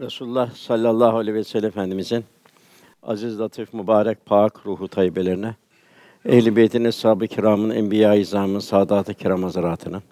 [0.00, 2.24] Resulullah sallallahu aleyhi ve sellem Efendimizin
[3.02, 5.54] aziz, latif, mübarek, pak ruhu tayyibelerine,
[6.24, 10.02] ehl-i beytin, eshab-ı kiramın, enbiya-i izamın, saadat-ı kiram hazaratına,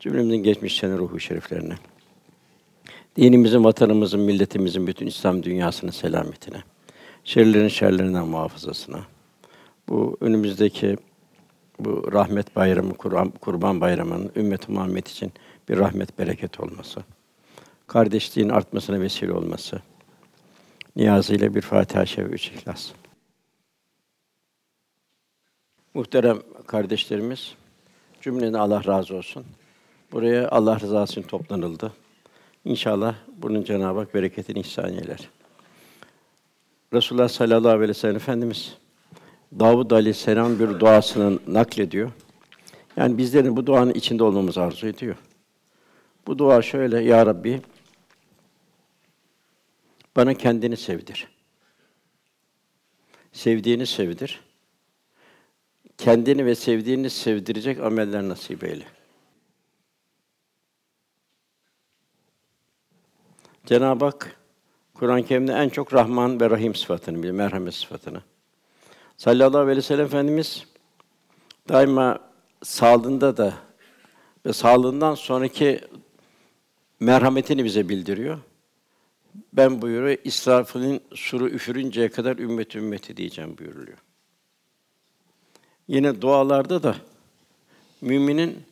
[0.00, 1.74] cümlemizin geçmişlerin ruhu şeriflerine,
[3.16, 6.62] dinimizin, vatanımızın, milletimizin, bütün İslam dünyasının selametine,
[7.24, 9.00] şerlerin şerlerinden muhafazasına,
[9.88, 10.96] bu önümüzdeki
[11.78, 12.94] bu rahmet bayramı,
[13.40, 15.32] Kurban Bayramı'nın ümmet-i Muhammed için
[15.68, 17.00] bir rahmet bereket olması,
[17.92, 19.82] kardeşliğin artmasına vesile olması.
[20.96, 22.92] Niyazıyla bir Fatiha şev üç İhlas.
[25.94, 27.54] Muhterem kardeşlerimiz,
[28.20, 29.44] cümlene Allah razı olsun.
[30.12, 31.92] Buraya Allah rızası için toplanıldı.
[32.64, 35.28] İnşallah bunun Cenab-ı Hak bereketini ihsan eyler.
[36.92, 38.76] Resulullah sallallahu aleyhi ve sellem Efendimiz
[39.58, 42.10] Davud aleyhisselam bir duasını naklediyor.
[42.96, 45.16] Yani bizlerin bu duanın içinde olmamızı arzu ediyor.
[46.26, 47.60] Bu dua şöyle: Ya Rabbi,
[50.16, 51.28] bana kendini sevdir.
[53.32, 54.40] Sevdiğini sevdir.
[55.98, 58.84] Kendini ve sevdiğini sevdirecek ameller nasip eyle.
[63.66, 64.36] Cenab-ı Hak
[64.94, 68.22] Kur'an-ı Kerim'de en çok Rahman ve Rahim sıfatını biliyor, merhamet sıfatını.
[69.16, 70.66] Sallallahu aleyhi ve sellem Efendimiz
[71.68, 72.18] daima
[72.62, 73.54] sağlığında da
[74.46, 75.80] ve sağlığından sonraki
[77.00, 78.38] merhametini bize bildiriyor.
[79.52, 83.98] Ben buyuruyor, İsrafil'in suru üfürünceye kadar ümmet ümmeti diyeceğim buyuruluyor.
[85.88, 86.96] Yine dualarda da
[88.00, 88.62] müminin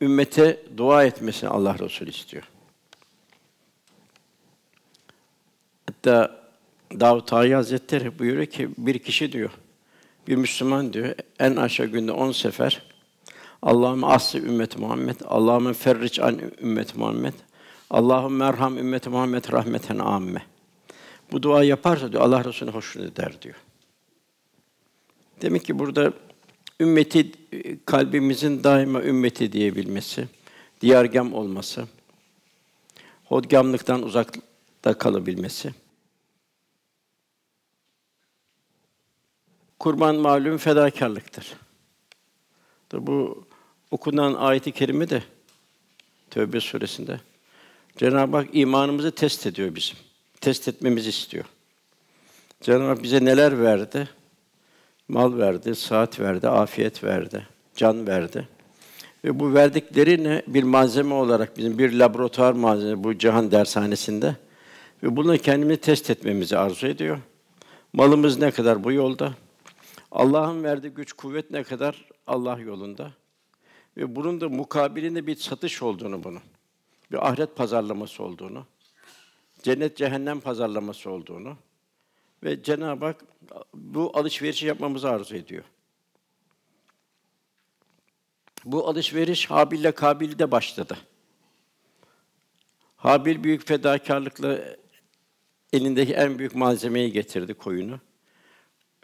[0.00, 2.42] ümmete dua etmesini Allah Resulü istiyor.
[5.86, 6.40] Hatta
[7.00, 9.50] Davud Tayi Hazretleri buyuruyor ki bir kişi diyor,
[10.28, 12.82] bir Müslüman diyor en aşağı günde on sefer
[13.62, 17.34] Allah'ım aslı ümmet Muhammed, Allah'ım ferric an ümmet Muhammed,
[17.90, 20.46] Allah'ım merham ümmet Muhammed rahmeten amme.
[21.32, 23.56] Bu dua yaparsa diyor Allah Resulü hoşnut eder diyor.
[25.42, 26.12] Demek ki burada
[26.80, 27.32] ümmeti
[27.86, 30.28] kalbimizin daima ümmeti diyebilmesi,
[30.80, 31.86] diyargam olması,
[33.24, 35.74] hodgamlıktan uzakta kalabilmesi.
[39.78, 41.54] Kurban malum fedakarlıktır.
[42.92, 43.44] Bu
[43.90, 45.22] okunan ayet-i kerime de
[46.30, 47.20] Tövbe suresinde
[47.96, 49.96] Cenab-ı Hak imanımızı test ediyor bizim.
[50.40, 51.44] Test etmemizi istiyor.
[52.60, 54.08] Cenab-ı Hak bize neler verdi?
[55.08, 57.46] Mal verdi, saat verdi, afiyet verdi,
[57.76, 58.48] can verdi.
[59.24, 64.36] Ve bu verdiklerini bir malzeme olarak bizim bir laboratuvar malzeme bu cihan dershanesinde
[65.02, 67.18] ve bunu kendimizi test etmemizi arzu ediyor.
[67.92, 69.34] Malımız ne kadar bu yolda?
[70.12, 73.12] Allah'ın verdiği güç, kuvvet ne kadar Allah yolunda?
[73.96, 76.38] Ve bunun da mukabilinde bir satış olduğunu bunu
[77.10, 78.66] bir ahiret pazarlaması olduğunu,
[79.62, 81.56] cennet cehennem pazarlaması olduğunu
[82.42, 83.24] ve Cenab-ı Hak
[83.74, 85.64] bu alışverişi yapmamızı arzu ediyor.
[88.64, 90.98] Bu alışveriş Habil ile Kabil'de başladı.
[92.96, 94.58] Habil büyük fedakarlıkla
[95.72, 98.00] elindeki en büyük malzemeyi getirdi koyunu.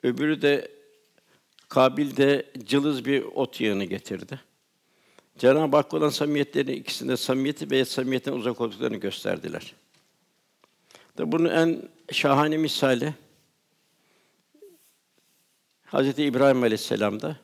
[0.03, 0.71] Öbürü de
[1.69, 4.41] Kabil de cılız bir ot yağını getirdi.
[5.39, 9.75] Cenab-ı Hak olan samimiyetlerini ikisinde samimiyeti ve samimiyetten uzak olduklarını gösterdiler.
[11.19, 13.15] Da bunun en şahane misali
[15.85, 17.37] Hazreti İbrahim Aleyhisselam'da.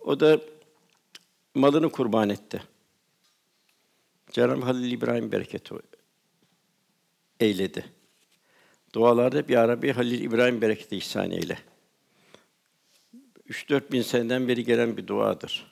[0.00, 0.40] O da
[1.54, 2.62] malını kurban etti.
[4.30, 5.74] Cenab-ı Halil İbrahim bereketi
[7.40, 7.84] eyledi.
[8.94, 11.58] Dualarda bir Arabi Halil İbrahim bereketi ihsan eyle.
[13.48, 15.71] 3-4 bin seneden beri gelen bir duadır.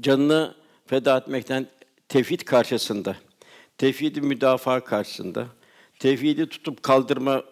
[0.00, 0.54] Canını
[0.86, 1.66] feda etmekten
[2.08, 3.16] tevhid karşısında,
[3.78, 5.46] tevhidi müdafaa karşısında,
[5.98, 7.44] tevhidi tutup kaldırma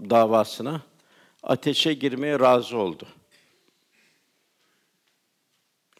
[0.00, 0.82] davasına
[1.42, 3.08] ateşe girmeye razı oldu.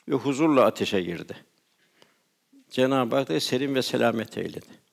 [0.09, 1.37] Ve huzurla ateşe girdi.
[2.71, 4.85] Cenab-ı Hak da serin ve selamet eyledi.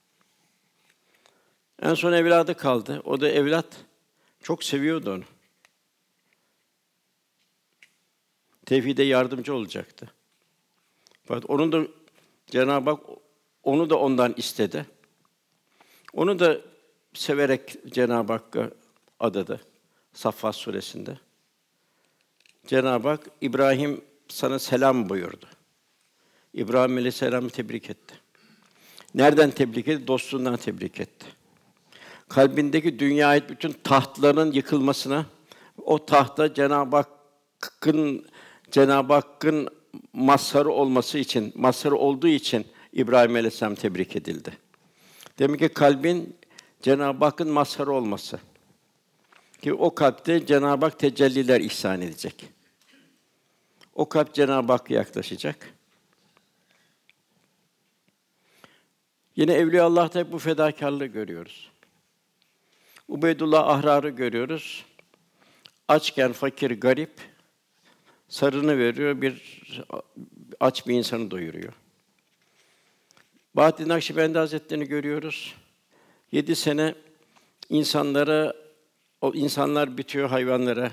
[1.81, 3.01] En son evladı kaldı.
[3.05, 3.65] O da evlat
[4.43, 5.23] çok seviyordu onu.
[8.65, 10.13] Tevhide yardımcı olacaktı.
[11.25, 11.87] Fakat onun da
[12.47, 12.99] Cenab-ı Hak
[13.63, 14.85] onu da ondan istedi.
[16.13, 16.61] Onu da
[17.13, 18.71] severek Cenab-ı Hakk'a
[19.19, 19.61] adadı.
[20.13, 21.17] Saffat suresinde.
[22.67, 25.45] Cenab-ı Hak İbrahim sana selam buyurdu.
[26.53, 28.15] İbrahim Aleyhisselam'ı tebrik etti.
[29.15, 30.07] Nereden tebrik etti?
[30.07, 31.25] Dostluğundan tebrik etti.
[32.29, 35.25] Kalbindeki dünyaya bütün tahtların yıkılmasına,
[35.85, 38.25] o tahta Cenab-ı Hakk'ın
[38.71, 39.69] Cenab-ı Hakk'ın
[40.13, 44.57] mazharı olması için, mazharı olduğu için İbrahim Aleyhisselam tebrik edildi.
[45.39, 46.35] Demek ki kalbin
[46.81, 48.39] Cenab-ı Hakk'ın mazharı olması.
[49.61, 52.45] Ki o kalpte Cenab-ı Hak tecelliler ihsan edecek.
[53.95, 55.73] O kalp Cenab-ı Hakk'a yaklaşacak.
[59.35, 61.71] Yine Evliya Allah'ta bu fedakarlığı görüyoruz.
[63.07, 64.85] Ubeydullah Ahrar'ı görüyoruz.
[65.87, 67.11] Açken fakir, garip
[68.31, 69.61] sarını veriyor, bir
[70.59, 71.73] aç bir insanı doyuruyor.
[73.55, 75.55] Bahattin Nakşibendi Hazretleri'ni görüyoruz.
[76.31, 76.95] Yedi sene
[77.69, 78.53] insanlara,
[79.21, 80.91] o insanlar bitiyor hayvanlara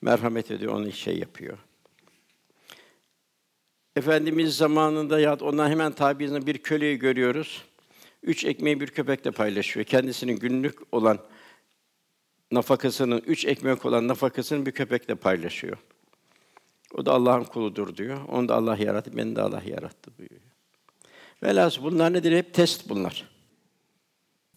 [0.00, 1.58] merhamet ediyor, onu şey yapıyor.
[3.96, 7.64] Efendimiz zamanında ya ondan hemen tabiinde bir köleyi görüyoruz.
[8.22, 9.86] Üç ekmeği bir köpekle paylaşıyor.
[9.86, 11.18] Kendisinin günlük olan
[12.50, 15.78] nafakasının, üç ekmek olan nafakasını bir köpekle paylaşıyor.
[16.94, 18.28] O da Allah'ın kuludur diyor.
[18.28, 20.40] Onu da Allah yarattı, beni de Allah yarattı buyuruyor.
[21.42, 22.36] Velhâsıl bunlar nedir?
[22.36, 23.28] Hep test bunlar.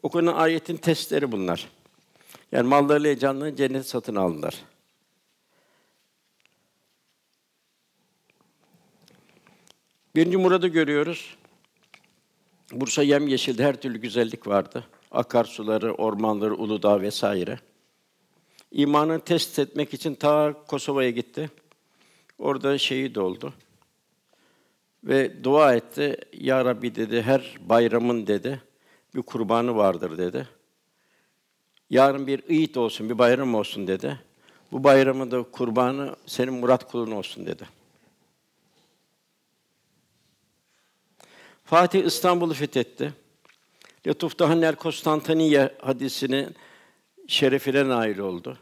[0.04, 1.70] Okunan ayetin testleri bunlar.
[2.52, 4.56] Yani mallarıyla canlı cennet satın aldılar.
[10.16, 11.36] Birinci Murad'ı görüyoruz.
[12.72, 14.88] Bursa yemyeşildi, her türlü güzellik vardı.
[15.12, 17.60] Akarsuları, ormanları, Uludağ vesaire.
[18.72, 21.50] İmanını test etmek için ta Kosova'ya gitti.
[22.40, 23.54] Orada şehit oldu.
[25.04, 26.18] Ve dua etti.
[26.34, 28.62] Ya Rabbi dedi, her bayramın dedi,
[29.16, 30.48] bir kurbanı vardır dedi.
[31.90, 34.20] Yarın bir iyit olsun, bir bayram olsun dedi.
[34.72, 37.64] Bu bayramın da kurbanı senin murat kulun olsun dedi.
[41.66, 43.14] Fatih İstanbul'u fethetti.
[44.08, 46.56] Lütuf Dahannel Konstantiniye hadisinin
[47.28, 48.58] şerefine nail oldu.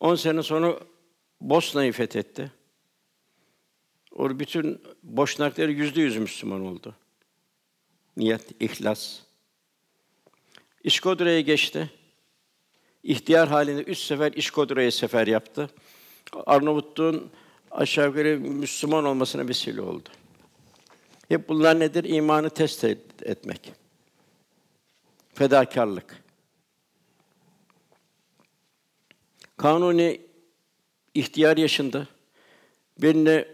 [0.00, 0.78] 10 sene sonra
[1.40, 2.52] Bosna'yı fethetti.
[4.16, 6.94] O bütün Boşnakları yüzde yüz Müslüman oldu.
[8.16, 9.20] Niyet, ihlas.
[10.84, 11.90] İşkodra'ya geçti.
[13.02, 15.70] İhtiyar halinde üç sefer İşkodra'ya sefer yaptı.
[16.46, 17.30] Arnavutluğun
[17.70, 20.08] aşağı yukarı Müslüman olmasına vesile oldu.
[21.28, 22.04] Hep bunlar nedir?
[22.04, 22.84] İmanı test
[23.22, 23.72] etmek.
[25.34, 26.22] Fedakarlık.
[29.56, 30.27] Kanuni
[31.18, 32.06] ihtiyar yaşında
[32.98, 33.48] birine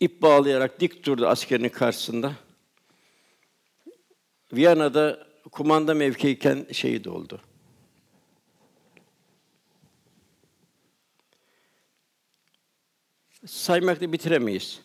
[0.00, 2.32] ip bağlayarak dik durdu askerinin karşısında.
[4.52, 7.40] Viyana'da kumanda mevkiyken şehit oldu.
[13.46, 14.80] Saymakla bitiremeyiz.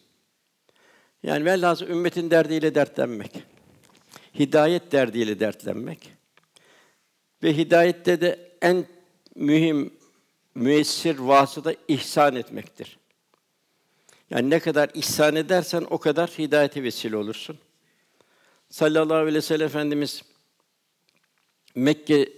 [1.23, 3.43] Yani velhâsıl ümmetin derdiyle dertlenmek.
[4.39, 6.11] Hidayet derdiyle dertlenmek.
[7.43, 8.85] Ve hidayette de en
[9.35, 9.93] mühim
[10.55, 12.97] müessir vasıta ihsan etmektir.
[14.29, 17.57] Yani ne kadar ihsan edersen o kadar hidayete vesile olursun.
[18.69, 20.23] Sallallahu aleyhi ve sellem Efendimiz
[21.75, 22.33] Mekke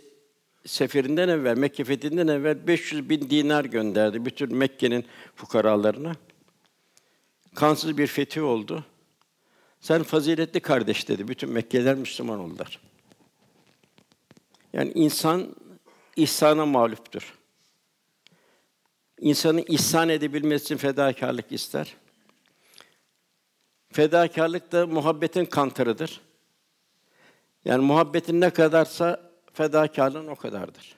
[0.65, 5.05] seferinden evvel, Mekke fethinden evvel 500 bin dinar gönderdi bütün Mekke'nin
[5.35, 6.15] fukaralarına.
[7.55, 8.85] Kansız bir fethi oldu.
[9.81, 11.27] Sen faziletli kardeş dedi.
[11.27, 12.79] Bütün Mekkeliler Müslüman oldular.
[14.73, 15.55] Yani insan
[16.15, 17.37] ihsana mağluptur.
[19.19, 21.95] İnsanın ihsan edebilmesi için fedakarlık ister.
[23.91, 26.21] Fedakarlık da muhabbetin kantarıdır.
[27.65, 30.97] Yani muhabbetin ne kadarsa fedakarlığın o kadardır.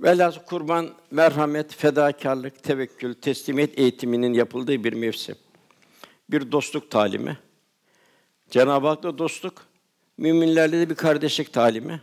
[0.00, 5.36] Velhâsıl kurban, merhamet, fedakarlık, tevekkül, teslimiyet eğitiminin yapıldığı bir mevsim.
[6.30, 7.38] Bir dostluk talimi.
[8.50, 9.66] Cenab-ı Hak'la dostluk,
[10.18, 12.00] müminlerle de bir kardeşlik talimi.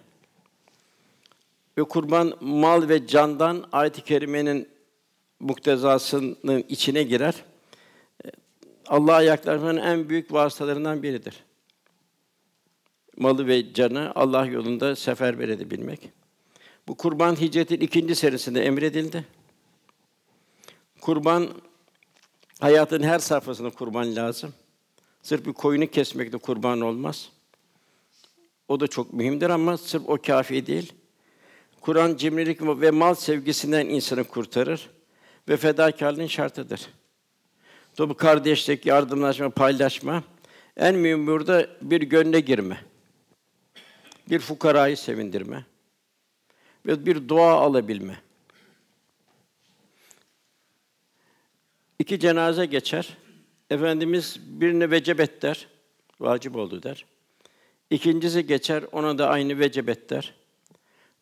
[1.78, 4.70] Ve kurban mal ve candan ayet-i kerimenin
[5.40, 7.36] muktezasının içine girer.
[8.88, 11.44] Allah'a yaklaşmanın en büyük vasıtalarından biridir.
[13.18, 16.10] Malı ve canı Allah yolunda seferber edebilmek.
[16.88, 19.26] Bu kurban hicretin ikinci senesinde emredildi.
[21.02, 21.50] Kurban
[22.60, 24.54] hayatın her safhasında kurban lazım.
[25.22, 27.30] Sırf bir koyunu kesmekle kurban olmaz.
[28.68, 30.94] O da çok mühimdir ama sırf o kafi değil.
[31.84, 34.90] Kur'an cimrilik ve mal sevgisinden insanı kurtarır
[35.50, 36.90] ve fedakarlığın şartıdır.
[38.00, 40.24] Bu kardeşlik, yardımlaşma, paylaşma
[40.78, 42.78] en mühim burada bir gönle girme.
[44.30, 45.66] Bir fukarayı sevindirme
[46.86, 48.22] ve bir dua alabilme.
[52.00, 53.18] İki cenaze geçer.
[53.70, 55.68] Efendimiz birine vecebet der,
[56.20, 57.06] vacip oldu der.
[57.90, 60.43] İkincisi geçer, ona da aynı vecebet der.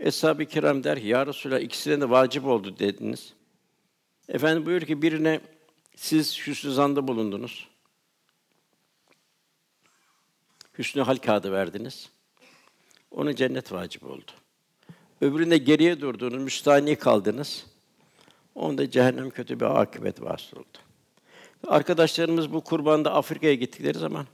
[0.01, 3.33] Eshab-ı kiram der ki, Ya Resulallah ikisine de vacip oldu dediniz.
[4.29, 5.41] Efendim buyur ki birine
[5.95, 7.67] siz hüsnü zanda bulundunuz.
[10.77, 12.09] Hüsnü hal kağıdı verdiniz.
[13.11, 14.31] Onun cennet vacip oldu.
[15.21, 17.65] Öbüründe geriye durdunuz, müstahni kaldınız.
[18.55, 20.77] Onda cehennem kötü bir akıbet vasıl oldu.
[21.67, 24.25] Arkadaşlarımız bu kurbanda Afrika'ya gittikleri zaman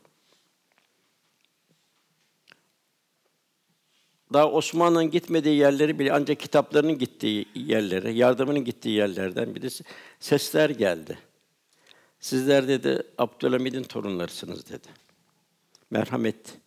[4.34, 9.84] daha Osmanlı'nın gitmediği yerleri bile ancak kitaplarının gittiği yerlere, yardımının gittiği yerlerden birisi
[10.20, 11.20] sesler geldi.
[12.20, 14.88] Sizler dedi Abdülhamid'in torunlarısınız dedi.
[15.90, 16.58] Merhamet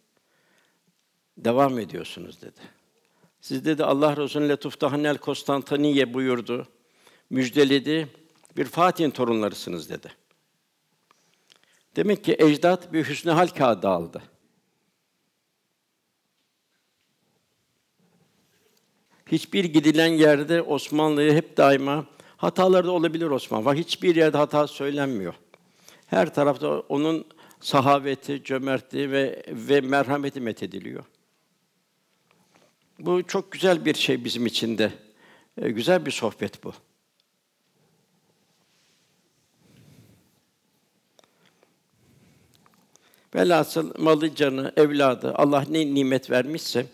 [1.38, 2.60] devam ediyorsunuz dedi.
[3.40, 6.66] Siz dedi Allah Resulü Letuftahanel Konstantiniye buyurdu.
[7.30, 8.08] Müjdeledi.
[8.56, 10.08] Bir Fatih'in torunlarısınız dedi.
[11.96, 14.22] Demek ki ecdat bir hüsnü hal kağıdı aldı.
[19.32, 22.06] Hiçbir gidilen yerde Osmanlı'ya hep daima
[22.36, 23.64] hataları da olabilir Osman.
[23.64, 25.34] Var hiçbir yerde hata söylenmiyor.
[26.06, 27.24] Her tarafta onun
[27.60, 31.04] sahaveti, cömertliği ve ve merhameti methediliyor.
[32.98, 34.92] Bu çok güzel bir şey bizim için de.
[35.62, 36.72] E, güzel bir sohbet bu.
[43.34, 46.86] Velhasıl malı, canı, evladı, Allah ne nimet vermişse,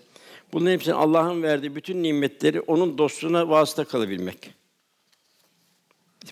[0.53, 4.55] bunun hepsini Allah'ın verdiği bütün nimetleri onun dostluğuna vasıta kalabilmek.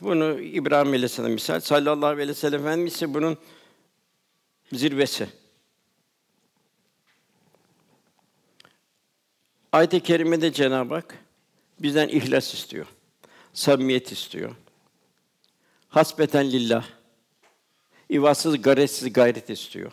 [0.01, 3.39] Bunu İbrahim Aleyhisselam misal, sallallahu aleyhi ve sellem Efendimiz ise bunun
[4.73, 5.29] zirvesi.
[9.73, 11.19] Ayet-i kerimede Cenab-ı Hak
[11.83, 12.87] bizden ihlas istiyor.
[13.53, 14.57] Samimiyet istiyor.
[15.89, 16.87] Hasbeten lillah.
[18.11, 19.93] İvasız, garetsiz gayret istiyor.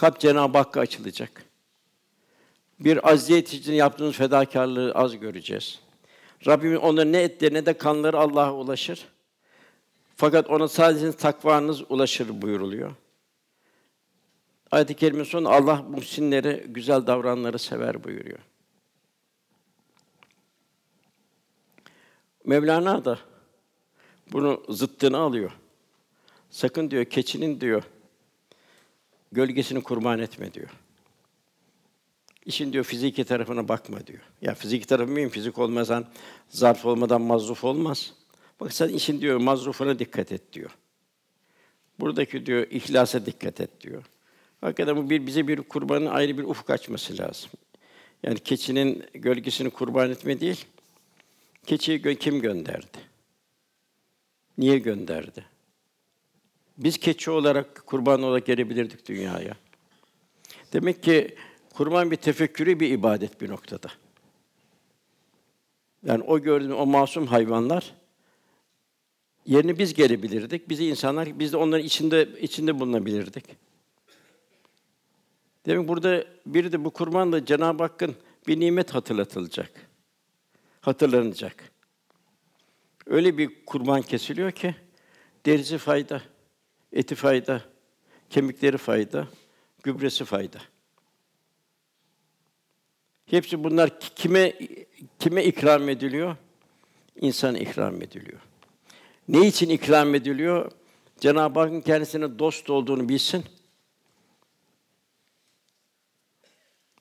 [0.00, 1.44] Kalp Cenab-ı Hakk'a açılacak.
[2.78, 5.80] Bir aziyet için yaptığınız fedakarlığı az göreceğiz.
[6.46, 9.08] Rabbim onların ne etleri ne de kanları Allah'a ulaşır.
[10.16, 12.94] Fakat ona sadece takvanız ulaşır buyuruluyor.
[14.70, 18.38] Ayet-i kerimenin sonu Allah muhsinleri, güzel davranları sever buyuruyor.
[22.44, 23.18] Mevlana da
[24.32, 25.50] bunu zıttını alıyor.
[26.50, 27.82] Sakın diyor keçinin diyor
[29.32, 30.70] gölgesini kurban etme diyor.
[32.46, 34.20] İşin diyor fiziki tarafına bakma diyor.
[34.42, 36.06] Ya fiziki tarafı mühim, fizik olmadan,
[36.48, 38.12] zarf olmadan mazruf olmaz.
[38.60, 40.70] Bak sen işin diyor mazrufuna dikkat et diyor.
[42.00, 44.04] Buradaki diyor ihlasa dikkat et diyor.
[44.60, 47.50] Hakikaten bu bir bize bir kurbanın ayrı bir ufuk açması lazım.
[48.22, 50.64] Yani keçinin gölgesini kurban etme değil.
[51.66, 52.98] Keçiyi gö- kim gönderdi?
[54.58, 55.44] Niye gönderdi?
[56.80, 59.54] Biz keçi olarak kurban olarak gelebilirdik dünyaya.
[60.72, 61.34] Demek ki
[61.74, 63.88] kurban bir tefekkürü bir ibadet bir noktada.
[66.04, 67.94] Yani o gördüğüm o masum hayvanlar
[69.46, 70.68] yerine biz gelebilirdik.
[70.68, 73.44] Bizi insanlar biz de onların içinde içinde bulunabilirdik.
[75.66, 79.70] Demek burada bir de bu kurbanla Cenab-ı Hakk'ın bir nimet hatırlatılacak.
[80.80, 81.72] Hatırlanacak.
[83.06, 84.74] Öyle bir kurban kesiliyor ki
[85.46, 86.22] derisi fayda,
[86.92, 87.62] eti fayda,
[88.30, 89.28] kemikleri fayda,
[89.82, 90.58] gübresi fayda.
[93.26, 94.58] Hepsi bunlar kime
[95.18, 96.36] kime ikram ediliyor?
[97.20, 98.40] İnsan ikram ediliyor.
[99.28, 100.72] Ne için ikram ediliyor?
[101.20, 103.44] Cenab-ı Hakk'ın kendisine dost olduğunu bilsin.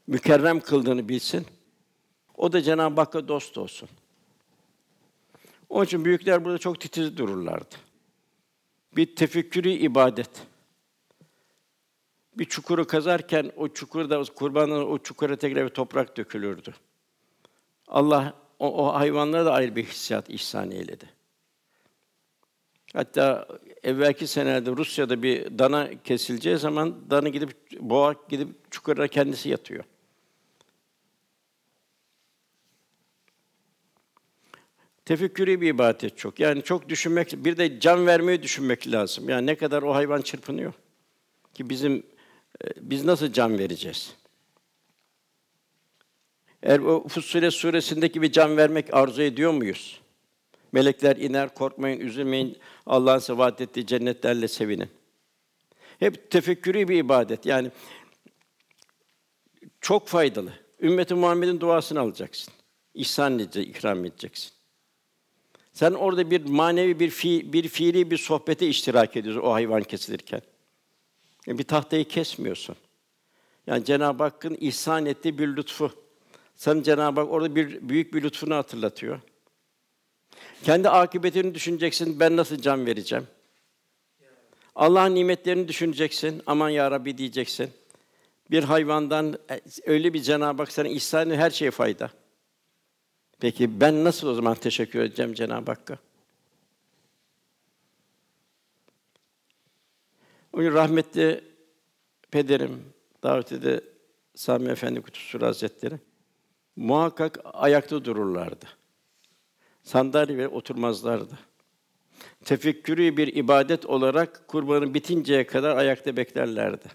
[0.08, 1.46] Mükerrem kıldığını bilsin.
[2.38, 3.89] O da Cenab-ı Hakk'a dost olsun.
[5.69, 7.75] Onun için büyükler burada çok titiz dururlardı.
[8.96, 10.29] Bir tefekkürü ibadet.
[12.38, 16.74] Bir çukuru kazarken o çukurda kurbanın o çukura tekrar bir toprak dökülürdü.
[17.88, 21.10] Allah o, o hayvanlara da ayrı bir hissiyat ihsan eyledi.
[22.93, 23.48] Hatta
[23.84, 29.84] evvelki senelerde Rusya'da bir dana kesileceği zaman dana gidip boğa gidip çukura kendisi yatıyor.
[35.09, 36.39] Tefekkürü bir ibadet çok.
[36.39, 39.29] Yani çok düşünmek, bir de can vermeyi düşünmek lazım.
[39.29, 40.73] Yani ne kadar o hayvan çırpınıyor
[41.53, 42.03] ki bizim
[42.63, 44.13] e, biz nasıl can vereceğiz?
[46.63, 50.01] Eğer o Fussilet suresindeki bir can vermek arzu ediyor muyuz?
[50.71, 52.57] Melekler iner, korkmayın, üzülmeyin.
[52.85, 54.89] Allah'ın size vaat ettiği cennetlerle sevinin.
[55.99, 57.45] Hep tefekkürü bir ibadet.
[57.45, 57.71] Yani
[59.81, 60.53] çok faydalı.
[60.81, 62.53] Ümmeti Muhammed'in duasını alacaksın.
[62.93, 64.58] İhsan edeceksin, ikram edeceksin.
[65.79, 70.41] Sen orada bir manevi bir fi, bir fiili bir sohbete iştirak ediyorsun o hayvan kesilirken.
[71.48, 72.75] Yani bir tahtayı kesmiyorsun.
[73.67, 75.91] Yani Cenab-ı Hakk'ın ihsan ettiği bir lütfu.
[76.55, 79.19] Sana Cenab-ı Hak orada bir büyük bir lütfunu hatırlatıyor.
[80.63, 82.19] Kendi akıbetini düşüneceksin.
[82.19, 83.27] Ben nasıl can vereceğim?
[84.75, 86.41] Allah'ın nimetlerini düşüneceksin.
[86.45, 87.69] Aman ya Rabbi diyeceksin.
[88.51, 92.12] Bir hayvandan e, öyle bir Cenab-ı Hak sana ihsan her şeye fayda.
[93.39, 95.98] Peki ben nasıl o zaman teşekkür edeceğim Cenab-ı Hakk'a?
[100.53, 101.43] O gün rahmetli
[102.31, 102.93] pederim,
[103.24, 103.81] davetiyle
[104.36, 106.00] Sami Efendi Kutusu Hazretleri
[106.75, 108.65] muhakkak ayakta dururlardı.
[109.84, 111.39] Sandalye oturmazlardı.
[112.46, 116.88] Tefekkürü bir ibadet olarak kurbanı bitinceye kadar ayakta beklerlerdi.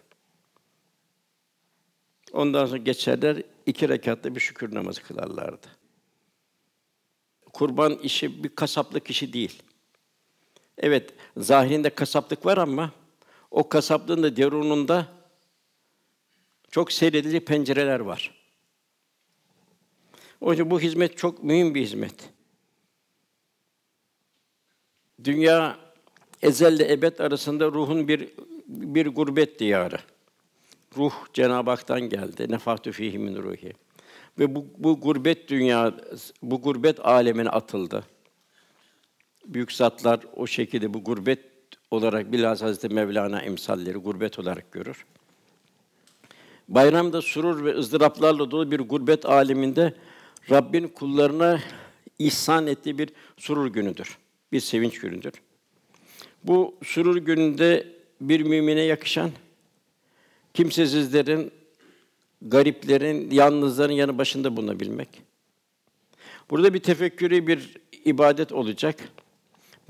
[2.33, 5.84] Ondan sonra geçerler, iki rekatta bir şükür namazı kılarlardı.
[7.55, 9.63] Kurban işi bir kasaplık işi değil.
[10.79, 12.93] Evet, zahirinde kasaplık var ama
[13.51, 15.07] o kasaplığın da derununda
[16.71, 18.45] çok seyredilecek pencereler var.
[20.41, 22.31] O yüzden bu hizmet çok mühim bir hizmet.
[25.25, 25.79] Dünya
[26.43, 28.31] ezelle ebed arasında ruhun bir
[28.67, 29.99] bir gurbet diyarı.
[30.97, 32.51] Ruh Cenab-ı Hak'tan geldi.
[32.51, 33.73] Nefahtü fihi min ruhi.
[34.39, 35.95] Ve bu, bu gurbet dünya,
[36.43, 38.05] bu gurbet alemine atıldı.
[39.47, 41.41] Büyük zatlar o şekilde bu gurbet
[41.91, 45.07] olarak bilhassa Hazreti Mevlana emsalleri gurbet olarak görür.
[46.69, 49.95] Bayramda surur ve ızdıraplarla dolu bir gurbet aleminde
[50.51, 51.61] Rabbin kullarına
[52.19, 54.19] ihsan ettiği bir surur günüdür.
[54.53, 55.33] Bir sevinç günüdür.
[56.45, 59.31] Bu surur gününde bir mümine yakışan
[60.55, 61.53] kimsesizlerin,
[62.45, 65.09] gariplerin, yalnızların yanı başında bulunabilmek.
[66.51, 68.97] Burada bir tefekkürü bir ibadet olacak.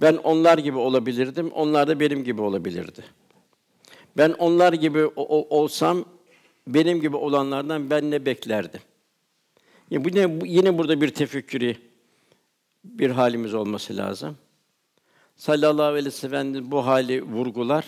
[0.00, 3.04] Ben onlar gibi olabilirdim, onlar da benim gibi olabilirdi.
[4.16, 6.04] Ben onlar gibi olsam,
[6.66, 8.80] benim gibi olanlardan ben ne beklerdim?
[9.90, 11.76] Yani bu ne, bu, yine burada bir tefekkürü
[12.84, 14.36] bir halimiz olması lazım.
[15.36, 17.84] Sallallahu aleyhi ve sellem bu hali vurgular.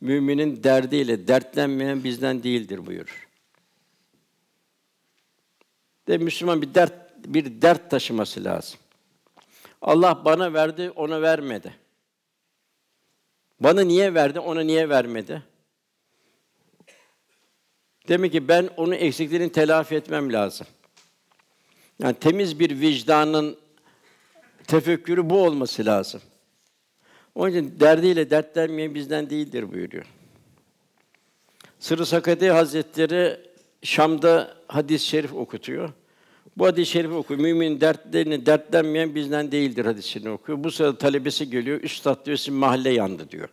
[0.00, 3.28] Müminin derdiyle dertlenmeyen bizden değildir buyurur.
[6.08, 6.92] De Müslüman bir dert
[7.26, 8.78] bir dert taşıması lazım.
[9.82, 11.74] Allah bana verdi, ona vermedi.
[13.60, 15.42] Bana niye verdi, ona niye vermedi?
[18.08, 20.66] Demek ki ben onun eksikliğini telafi etmem lazım.
[21.98, 23.58] Yani temiz bir vicdanın
[24.66, 26.20] tefekkürü bu olması lazım.
[27.34, 30.04] Onun için derdiyle dertlenmeyen bizden değildir buyuruyor.
[31.78, 33.53] Sırrı Sakati Hazretleri
[33.84, 35.90] Şam'da hadis-i şerif okutuyor.
[36.56, 37.40] Bu hadis-i şerif okuyor.
[37.40, 40.64] Mümin dertlerini dertlenmeyen bizden değildir hadisini okuyor.
[40.64, 41.80] Bu sırada talebesi geliyor.
[41.80, 43.48] Üstad diyor, sizin mahalle yandı diyor.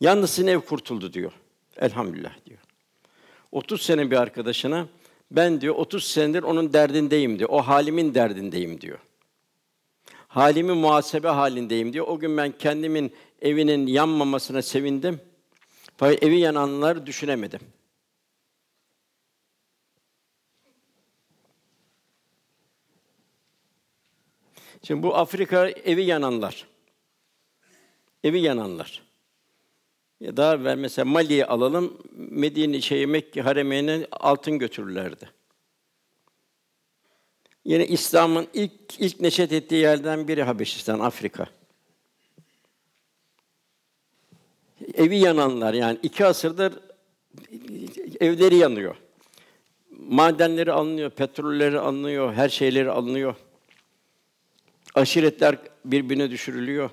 [0.00, 1.32] Yalnız sizin ev kurtuldu diyor.
[1.76, 2.58] Elhamdülillah diyor.
[3.52, 4.86] 30 sene bir arkadaşına
[5.30, 7.50] ben diyor 30 senedir onun derdindeyim diyor.
[7.50, 8.98] O halimin derdindeyim diyor.
[10.28, 12.06] Halimi muhasebe halindeyim diyor.
[12.08, 15.20] O gün ben kendimin evinin yanmamasına sevindim.
[15.96, 17.60] Fakat evi yananları düşünemedim.
[24.82, 26.66] Şimdi bu Afrika evi yananlar.
[28.24, 29.02] Evi yananlar.
[30.20, 35.30] Ya daha evvel mesela Mali'yi alalım, Medine şey Mekke haremine altın götürürlerdi.
[37.64, 41.46] Yine İslam'ın ilk ilk neşet ettiği yerden biri Habeşistan, Afrika.
[44.94, 46.72] Evi yananlar yani iki asırdır
[48.20, 48.96] evleri yanıyor.
[49.90, 53.34] Madenleri alınıyor, petrolleri alınıyor, her şeyleri alınıyor.
[54.94, 56.90] Aşiretler birbirine düşürülüyor.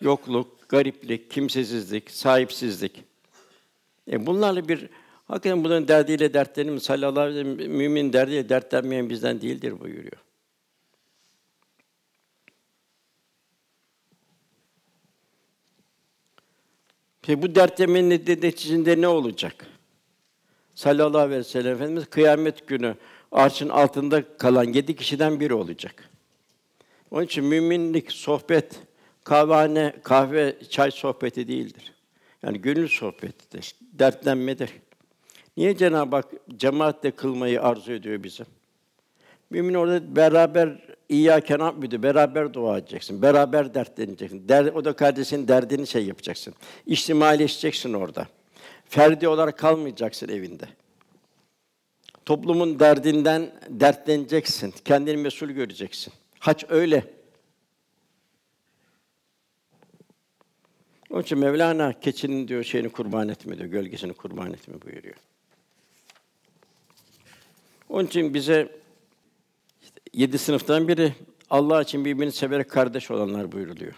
[0.00, 3.04] Yokluk, gariplik, kimsesizlik, sahipsizlik.
[4.10, 4.88] E bunlarla bir
[5.28, 10.22] hakikaten bunların derdiyle dertlenim sallallahu aleyhi ve sellem mümin derdiyle dertlenmeyen bizden değildir buyuruyor.
[17.22, 19.66] Peki bu dertlemenin neticesinde ne olacak?
[20.74, 22.96] Sallallahu aleyhi ve sellem Efendimiz kıyamet günü
[23.32, 26.10] arşın altında kalan yedi kişiden biri olacak.
[27.10, 28.80] Onun için müminlik, sohbet,
[29.24, 31.92] kahvehane, kahve, çay sohbeti değildir.
[32.42, 34.70] Yani gönül sohbetidir, dertlenmedir.
[35.56, 38.44] Niye Cenab-ı Hak cemaatle kılmayı arzu ediyor bize?
[39.50, 44.48] Mümin orada beraber İyyâke na'budu, beraber dua edeceksin, beraber dertleneceksin.
[44.48, 46.54] Der, o da kardeşin derdini şey yapacaksın.
[46.86, 48.26] İçtimaileşeceksin orada.
[48.84, 50.68] Ferdi olarak kalmayacaksın evinde.
[52.30, 54.74] Toplumun derdinden dertleneceksin.
[54.84, 56.12] Kendini mesul göreceksin.
[56.38, 57.04] Hac öyle.
[61.10, 65.14] Onun için Mevlana keçinin diyor şeyini kurban etme diyor, gölgesini kurban etme buyuruyor.
[67.88, 68.80] Onun için bize
[69.82, 71.14] işte yedi sınıftan biri
[71.50, 73.94] Allah için birbirini severek kardeş olanlar buyuruluyor.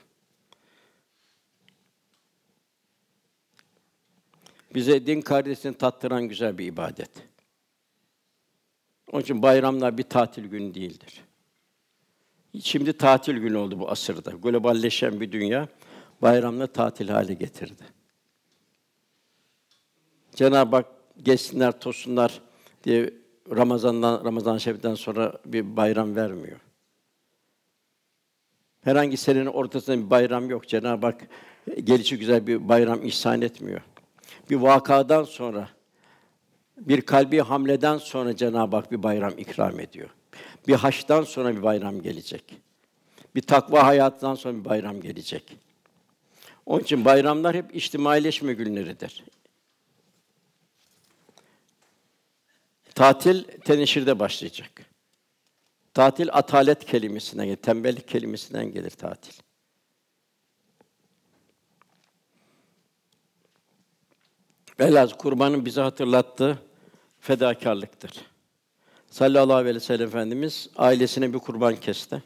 [4.74, 7.31] Bize din kardeşini tattıran güzel bir ibadet.
[9.12, 11.24] Onun için bayramlar bir tatil günü değildir.
[12.62, 14.30] Şimdi tatil günü oldu bu asırda.
[14.30, 15.68] Globalleşen bir dünya
[16.22, 17.82] bayramla tatil hale getirdi.
[20.34, 20.86] Cenab-ı Hak
[21.22, 22.40] geçsinler, tosunlar
[22.84, 23.14] diye
[23.50, 26.60] Ramazan'dan Ramazan Şerif'ten sonra bir bayram vermiyor.
[28.84, 30.68] Herhangi senenin ortasında bir bayram yok.
[30.68, 31.28] Cenab-ı Hak
[31.84, 33.80] gelişi güzel bir bayram ihsan etmiyor.
[34.50, 35.68] Bir vakadan sonra,
[36.88, 40.10] bir kalbi hamleden sonra Cenab-ı Hak bir bayram ikram ediyor.
[40.68, 42.44] Bir haçtan sonra bir bayram gelecek.
[43.34, 45.56] Bir takva hayatından sonra bir bayram gelecek.
[46.66, 49.24] Onun için bayramlar hep içtimaileşme günleridir.
[52.94, 54.70] Tatil teneşirde başlayacak.
[55.94, 59.32] Tatil atalet kelimesinden gelir, tembellik kelimesinden gelir tatil.
[64.80, 66.71] Velhâsıl kurbanın bize hatırlattığı
[67.22, 68.12] fedakarlıktır.
[69.10, 72.22] Sallallahu aleyhi ve sellem Efendimiz ailesine bir kurban kesti.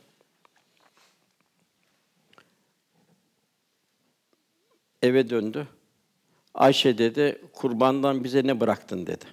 [5.02, 5.66] Eve döndü.
[6.54, 9.24] Ayşe dedi, kurbandan bize ne bıraktın dedi.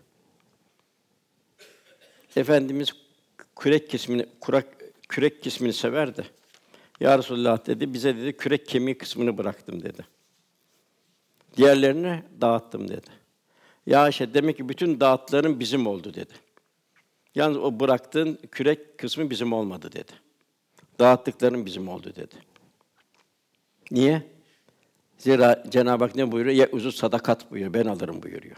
[2.35, 2.89] Efendimiz
[3.55, 4.67] kürek kısmını kurak
[5.09, 6.27] kürek kısmını severdi.
[6.99, 10.05] Ya Resulullah dedi, bize dedi kürek kemiği kısmını bıraktım dedi.
[11.57, 13.22] Diğerlerini dağıttım dedi.
[13.85, 16.33] Ya Ayşe demek ki bütün dağıtların bizim oldu dedi.
[17.35, 20.11] Yalnız o bıraktığın kürek kısmı bizim olmadı dedi.
[20.99, 22.35] Dağıttıkların bizim oldu dedi.
[23.91, 24.23] Niye?
[25.17, 26.55] Zira Cenab-ı Hak ne buyuruyor?
[26.55, 27.73] Ya uzun sadakat buyuruyor.
[27.73, 28.55] Ben alırım buyuruyor.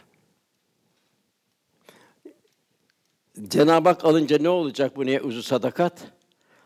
[3.48, 6.12] Cenab-ı Hak alınca ne olacak bu ne uzun sadakat?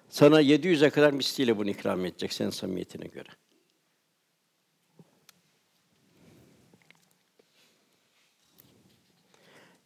[0.09, 3.29] Sana 700'e kadar misliyle bunu ikram edecek senin samimiyetine göre.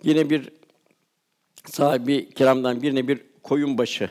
[0.03, 0.49] Yine bir
[1.65, 4.09] sahibi kiramdan birine bir koyun başı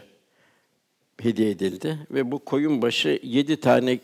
[1.20, 3.98] hediye edildi ve bu koyun başı yedi tane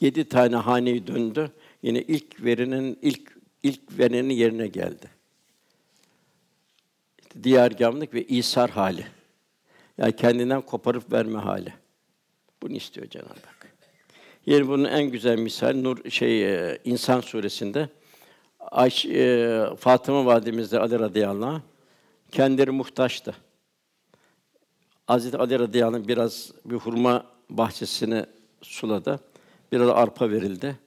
[0.00, 1.50] yedi tane haneyi döndü.
[1.82, 5.10] Yine ilk verinin ilk ilk verenin yerine geldi.
[7.18, 9.06] İşte diyargâmlık ve isar hali.
[9.98, 11.72] Yani kendinden koparıp verme hali.
[12.62, 13.74] Bunu istiyor Cenab-ı Hak.
[14.46, 17.88] Yine bunun en güzel misal Nur şey e, İnsan suresinde
[18.70, 21.60] Ayş, e, Fatıma validemiz de Ali radıyallahu anh,
[22.32, 23.34] kendileri muhtaçtı.
[25.06, 28.26] Hazreti Ali radıyallahu biraz bir hurma bahçesini
[28.62, 29.20] suladı.
[29.72, 30.78] Biraz arpa verildi.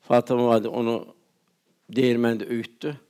[0.00, 1.14] Fatıma valide onu
[1.90, 3.00] değirmende öğüttü.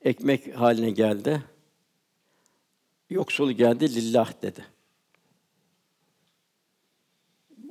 [0.00, 1.42] Ekmek haline geldi.
[3.10, 4.64] Yoksul geldi, lillah dedi.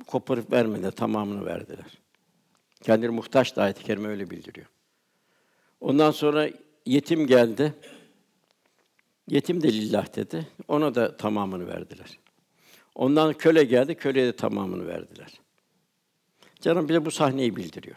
[0.06, 1.98] Koparıp vermedi, tamamını verdiler.
[2.82, 4.66] Kendileri muhtaç da ayet-i kerime öyle bildiriyor.
[5.84, 6.50] Ondan sonra
[6.86, 7.74] yetim geldi.
[9.28, 10.46] Yetim de lillah dedi.
[10.68, 12.18] Ona da tamamını verdiler.
[12.94, 15.40] Ondan köle geldi, köleye de tamamını verdiler.
[16.60, 17.96] Canım bize bu sahneyi bildiriyor.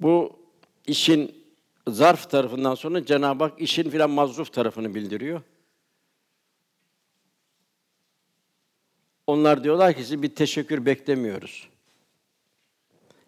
[0.00, 0.38] Bu
[0.86, 1.44] işin
[1.88, 5.42] zarf tarafından sonra Cenab-ı Hak işin filan mazruf tarafını bildiriyor.
[9.26, 11.68] Onlar diyorlar ki siz bir teşekkür beklemiyoruz.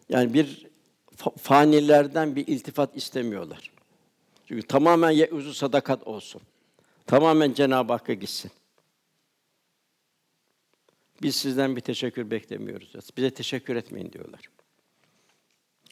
[0.08, 0.71] Yani bir
[1.16, 3.70] fanilerden bir iltifat istemiyorlar.
[4.46, 6.42] Çünkü tamamen ye'uzu sadakat olsun.
[7.06, 8.50] Tamamen Cenab-ı Hakk'a gitsin.
[11.22, 12.92] Biz sizden bir teşekkür beklemiyoruz.
[13.16, 14.40] Bize teşekkür etmeyin diyorlar.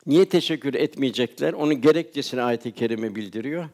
[0.06, 1.52] Niye teşekkür etmeyecekler?
[1.52, 3.68] Onun gerekçesini ayet-i kerime bildiriyor.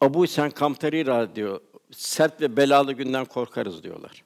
[0.00, 4.24] Abu Sen Kamtarira diyor, sert ve belalı günden korkarız diyorlar.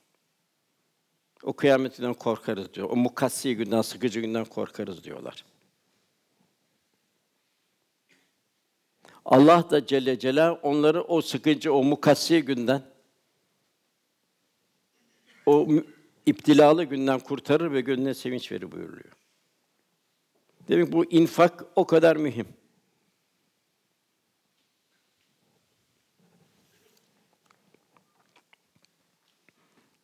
[1.43, 2.91] O kıyametinden korkarız diyor.
[2.91, 5.45] O mukassi günden, sıkıcı günden korkarız diyorlar.
[9.27, 12.83] Allah da Celle Celal onları o sıkıcı, o mukassi günden,
[15.47, 15.69] o
[16.27, 19.13] iptilalı günden kurtarır ve gönlüne sevinç verir buyuruyor.
[20.69, 22.47] Demek bu infak o kadar mühim.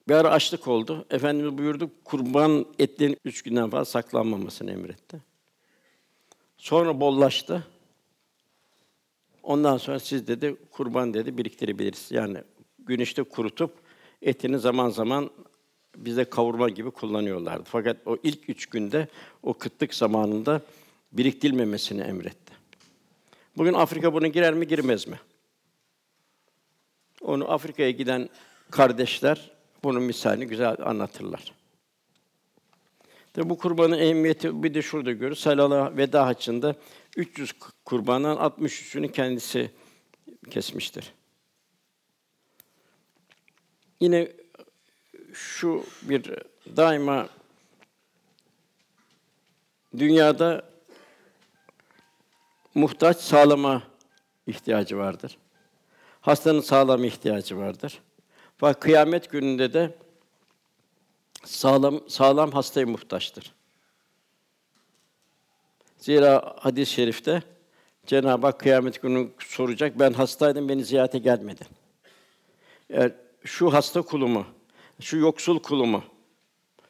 [0.08, 1.06] Bir ara açlık oldu.
[1.10, 5.22] Efendimiz buyurdu, kurban etlerin üç günden fazla saklanmamasını emretti.
[6.56, 7.66] Sonra bollaştı.
[9.42, 12.06] Ondan sonra siz dedi kurban dedi biriktirebiliriz.
[12.10, 12.38] Yani
[12.78, 13.70] güneşte kurutup
[14.22, 15.30] etini zaman zaman
[15.96, 17.64] bize kavurma gibi kullanıyorlardı.
[17.66, 19.08] Fakat o ilk üç günde
[19.42, 20.60] o kıtlık zamanında
[21.12, 22.52] biriktirilmemesini emretti.
[23.56, 25.20] Bugün Afrika buna girer mi girmez mi?
[27.20, 28.28] Onu Afrika'ya giden
[28.70, 29.50] kardeşler
[29.84, 31.52] bunun misalini güzel anlatırlar.
[33.32, 35.38] Tabi bu kurbanın ehemmiyeti bir de şurada görüyoruz.
[35.38, 36.74] Sallallahu veda haccında
[37.16, 37.52] 300
[37.84, 39.70] kurbandan 63'ünü kendisi
[40.50, 41.12] kesmiştir.
[44.00, 44.32] Yine
[45.32, 46.34] şu bir
[46.76, 47.28] daima
[49.98, 50.72] dünyada
[52.74, 53.82] muhtaç sağlama
[54.46, 55.38] ihtiyacı vardır.
[56.20, 58.02] Hastanın sağlama ihtiyacı vardır.
[58.56, 59.98] Fakat kıyamet gününde de
[61.44, 63.52] sağlam sağlam hastaya muhtaçtır.
[66.02, 67.42] Zira hadis-i şerifte
[68.06, 69.98] Cenab-ı Hak kıyamet günü soracak.
[69.98, 71.66] Ben hastaydım, beni ziyarete gelmedin.
[72.90, 73.12] Eğer
[73.44, 74.46] şu hasta kulumu,
[75.00, 76.02] şu yoksul kulumu,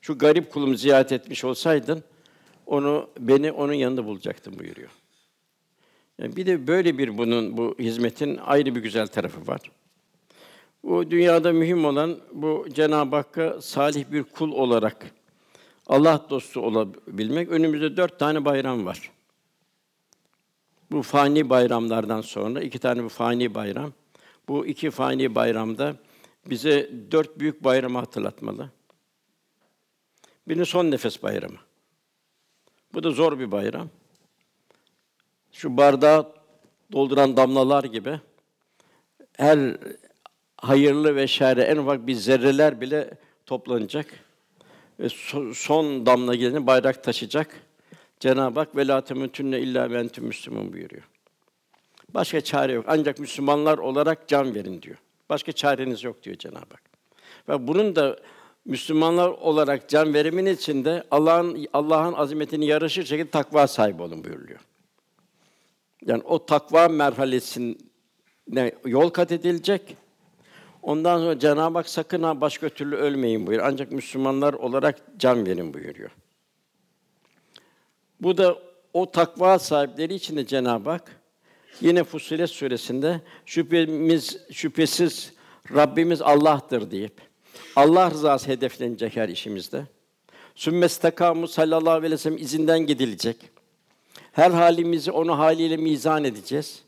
[0.01, 2.05] şu garip kulumu ziyaret etmiş olsaydın,
[2.67, 4.91] onu beni onun yanında bulacaktın buyuruyor.
[6.19, 9.61] Yani bir de böyle bir bunun bu hizmetin ayrı bir güzel tarafı var.
[10.85, 15.07] Bu dünyada mühim olan bu Cenab-ı Hakk'a salih bir kul olarak
[15.87, 17.49] Allah dostu olabilmek.
[17.49, 19.11] Önümüzde dört tane bayram var.
[20.91, 23.93] Bu fani bayramlardan sonra iki tane bu fani bayram.
[24.49, 25.97] Bu iki fani bayramda
[26.47, 28.71] bize dört büyük bayramı hatırlatmalı.
[30.49, 31.59] Birini son nefes bayramı.
[32.95, 33.89] Bu da zor bir bayram.
[35.53, 36.33] Şu bardağı
[36.93, 38.21] dolduran damlalar gibi
[39.33, 39.77] her
[40.57, 43.11] hayırlı ve şerre en ufak bir zerreler bile
[43.47, 44.25] toplanacak
[45.01, 45.09] ve
[45.55, 47.61] son damla geleni bayrak taşıyacak.
[48.21, 51.03] Cenab-ı Hak ve la temutünne illa ve entüm müslümun buyuruyor.
[52.15, 52.85] Başka çare yok.
[52.89, 54.97] Ancak Müslümanlar olarak can verin diyor.
[55.29, 56.83] Başka çareniz yok diyor Cenab-ı Hak.
[57.49, 58.19] Ve bunun da
[58.65, 64.61] Müslümanlar olarak can verimin içinde Allah'ın Allah'ın azametini yaraşır şekilde takva sahibi olun buyuruyor.
[66.07, 67.75] Yani o takva merhalesine
[68.85, 69.97] yol kat edilecek.
[70.83, 73.69] Ondan sonra Cenab-ı Hak sakın ha başka türlü ölmeyin buyuruyor.
[73.73, 76.11] Ancak Müslümanlar olarak can verin buyuruyor.
[78.21, 78.59] Bu da
[78.93, 81.21] o takva sahipleri için de Cenab-ı Hak
[81.81, 85.33] yine Fussilet suresinde şüphemiz şüphesiz
[85.75, 87.21] Rabbimiz Allah'tır deyip
[87.77, 89.85] Allah rızası hedeflenecek her işimizde.
[90.55, 93.37] Sümmestakamu sallallahu aleyhi ve sellem izinden gidilecek.
[94.33, 96.83] Her halimizi onu haliyle mizan edeceğiz.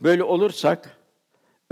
[0.00, 0.98] Böyle olursak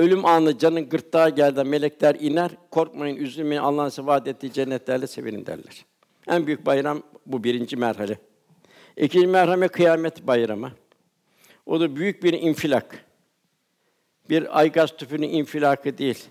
[0.00, 2.50] ölüm anı canın gırtlağa geldi melekler iner.
[2.70, 3.62] Korkmayın, üzülmeyin.
[3.62, 5.84] Allah'ın size vaat ettiği cennetlerle sevinin derler.
[6.28, 8.18] En büyük bayram bu birinci merhale.
[8.96, 10.72] İkinci merhale kıyamet bayramı.
[11.66, 13.04] O da büyük bir infilak.
[14.30, 16.24] Bir ay gaz tüpünün infilakı değil.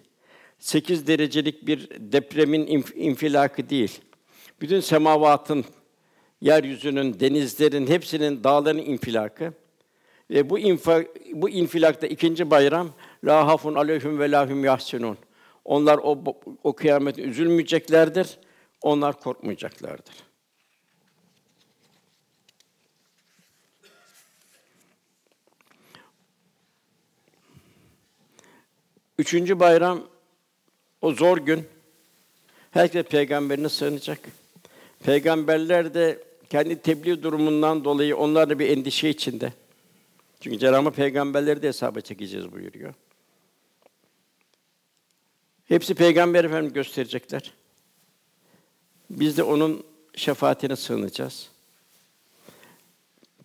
[0.60, 4.02] 8 derecelik bir depremin inf- infilakı değil.
[4.62, 5.66] Bütün semavatın,
[6.42, 9.54] yeryüzünün, denizlerin, hepsinin, dağların infilakı.
[10.30, 11.04] Ve bu infa,
[11.34, 12.90] bu infilakta ikinci bayram
[13.24, 15.18] la hafun aleyhim ve lahum yahsunun.
[15.66, 16.24] Onlar o
[16.64, 18.38] o kıyamete üzülmeyeceklerdir.
[18.82, 20.16] Onlar korkmayacaklardır.
[29.18, 30.08] Üçüncü bayram
[31.02, 31.68] o zor gün.
[32.72, 34.20] Herkes peygamberine sığınacak.
[35.04, 39.54] Peygamberler de kendi tebliğ durumundan dolayı onlar da bir endişe içinde.
[40.40, 42.94] Çünkü Hak peygamberleri de hesaba çekeceğiz buyuruyor.
[45.70, 47.54] Hepsi peygamber efendim gösterecekler.
[49.10, 49.84] Biz de onun
[50.16, 51.50] şefaatine sığınacağız.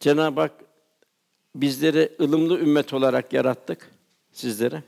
[0.00, 0.52] Cenab-ı Hak
[1.54, 3.90] bizleri ılımlı ümmet olarak yarattık
[4.32, 4.82] sizlere.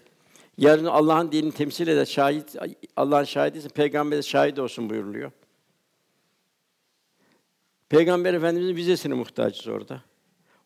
[0.59, 2.57] Yarın Allah'ın dinini temsil eder, şahit
[2.97, 5.33] Allah'ın şahidiyse peygamber de şahit olsun buyuruluyor.
[7.89, 10.03] Peygamber Efendimizin vizesine muhtacız orada.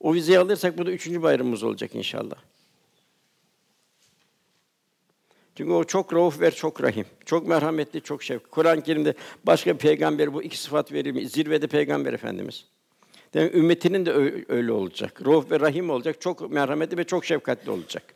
[0.01, 2.50] O vizeyi alırsak bu da üçüncü bayramımız olacak inşallah.
[5.61, 7.05] Çünkü o çok rauf ve çok rahim.
[7.25, 8.51] Çok merhametli, çok şefkatli.
[8.51, 12.67] Kur'an-ı Kerim'de başka bir peygamber bu iki sıfat verir Zirvede peygamber efendimiz.
[13.35, 14.13] Demek ümmetinin de
[14.49, 15.27] öyle olacak.
[15.27, 16.21] Rauf ve rahim olacak.
[16.21, 18.15] Çok merhametli ve çok şefkatli olacak.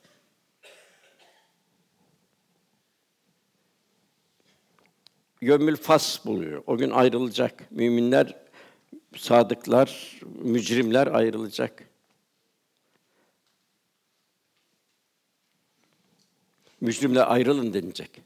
[5.41, 6.63] Yömül fas buluyor.
[6.67, 7.71] O gün ayrılacak.
[7.71, 8.37] Müminler,
[9.17, 11.94] sadıklar, mücrimler ayrılacak.
[16.85, 18.23] Mücrimler ayrılın denilecek.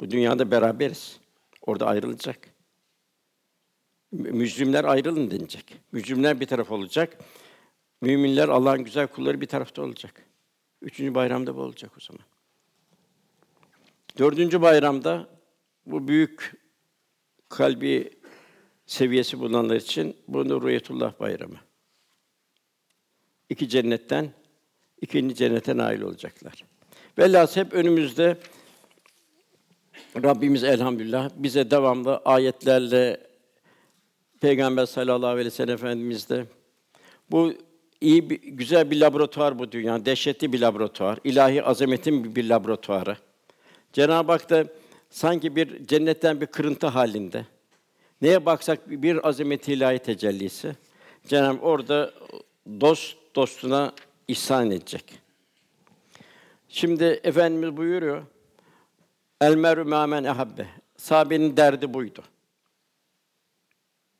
[0.00, 1.20] Bu dünyada beraberiz.
[1.62, 2.38] Orada ayrılacak.
[4.12, 5.76] Mücrimler ayrılın denilecek.
[5.92, 7.18] Mücrimler bir taraf olacak.
[8.00, 10.22] Müminler Allah'ın güzel kulları bir tarafta olacak.
[10.82, 12.24] Üçüncü bayramda bu olacak o zaman.
[14.18, 15.28] Dördüncü bayramda
[15.86, 16.52] bu büyük
[17.48, 18.10] kalbi
[18.86, 21.58] seviyesi bulunanlar için bunu Rüyetullah Bayramı.
[23.48, 24.32] İki cennetten
[25.00, 26.64] ikinci cennete nail olacaklar.
[27.18, 28.36] Velhâsıl hep önümüzde
[30.16, 33.20] Rabbimiz elhamdülillah bize devamlı ayetlerle
[34.40, 36.46] Peygamber sallallahu aleyhi ve sellem Efendimiz de
[37.30, 37.52] bu
[38.00, 43.16] iyi bir, güzel bir laboratuvar bu dünya, dehşetli bir laboratuvar, ilahi azametin bir laboratuvarı.
[43.92, 44.64] Cenab-ı Hak da
[45.10, 47.46] sanki bir cennetten bir kırıntı halinde.
[48.22, 50.76] Neye baksak bir azamet ilahi tecellisi.
[51.28, 52.10] Cenab-ı orada
[52.80, 53.92] dost dostuna
[54.28, 55.04] ihsan edecek.
[56.72, 58.22] Şimdi efendimiz buyuruyor.
[59.40, 60.66] El meru mâmen ehabbe.
[60.96, 62.22] Sahabenin derdi buydu.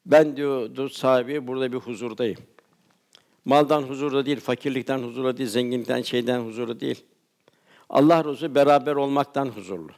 [0.06, 2.38] Ben diyordu sahibi burada bir huzurdayım.
[3.44, 7.04] Maldan huzurda değil, fakirlikten huzurda değil, zenginlikten şeyden huzurda değil.
[7.88, 9.92] Allah Resulü beraber olmaktan huzurlu.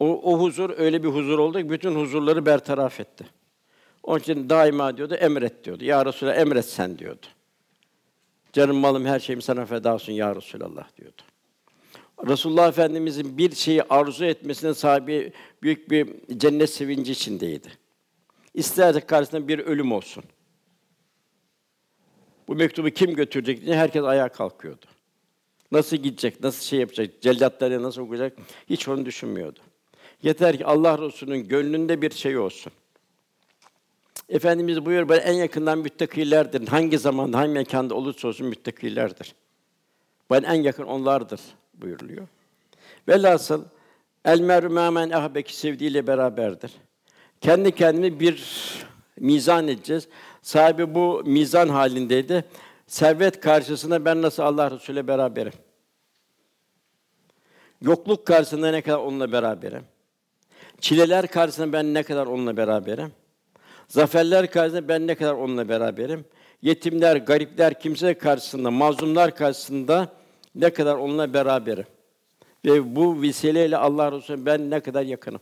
[0.00, 3.26] O, o huzur öyle bir huzur oldu ki bütün huzurları bertaraf etti.
[4.02, 5.84] Onun için daima diyordu, emret diyordu.
[5.84, 7.26] Ya Resulallah emret sen diyordu.
[8.52, 11.22] Canım malım her şeyim sana feda olsun ya Resulallah diyordu.
[12.26, 15.32] Resulullah Efendimizin bir şeyi arzu etmesine sahibi
[15.62, 16.08] büyük bir
[16.38, 17.68] cennet sevinci içindeydi.
[18.54, 20.24] İsterdi karşısında bir ölüm olsun.
[22.48, 24.86] Bu mektubu kim götürecek diye herkes ayağa kalkıyordu.
[25.72, 28.38] Nasıl gidecek, nasıl şey yapacak, cellatlara nasıl okuyacak
[28.70, 29.60] hiç onu düşünmüyordu.
[30.22, 32.72] Yeter ki Allah Resulü'nün gönlünde bir şey olsun.
[34.28, 36.68] Efendimiz buyuruyor, böyle en yakından müttakilerdir.
[36.68, 39.34] Hangi zamanda, hangi mekanda olursa olsun müttakilerdir.
[40.30, 41.40] Ben en yakın onlardır
[41.74, 42.26] buyuruluyor.
[43.08, 43.64] Velhasıl
[44.24, 46.72] el mer'u ahbeki sevdiğiyle beraberdir.
[47.40, 48.44] Kendi kendini bir
[49.20, 50.08] mizan edeceğiz.
[50.42, 52.44] Sahibi bu mizan halindeydi.
[52.86, 55.52] Servet karşısında ben nasıl Allah Resulü beraberim?
[57.82, 59.84] Yokluk karşısında ne kadar onunla beraberim?
[60.80, 63.12] Çileler karşısında ben ne kadar onunla beraberim?
[63.88, 66.24] Zaferler karşısında ben ne kadar onunla beraberim?
[66.62, 70.12] Yetimler, garipler, kimseler karşısında, mazlumlar karşısında
[70.54, 71.86] ne kadar onunla beraberim?
[72.64, 75.40] Ve bu vesileyle Allah Resulü ben ne kadar yakınım?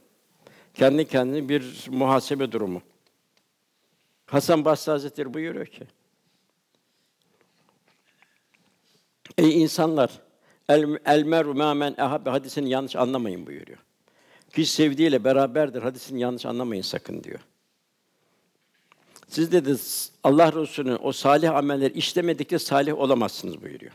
[0.74, 2.82] Kendi kendine bir muhasebe durumu.
[4.26, 5.84] Hasan Basri Hazretleri buyuruyor ki:
[9.38, 10.10] Ey insanlar,
[10.68, 13.78] el, el meru men ehabbe hadisini yanlış anlamayın buyuruyor.
[14.54, 17.40] Kişi sevdiğiyle beraberdir hadisini yanlış anlamayın sakın diyor.
[19.26, 19.76] Siz dedi
[20.24, 23.92] Allah Resulü'nün o salih ameller işlemedikçe salih olamazsınız buyuruyor.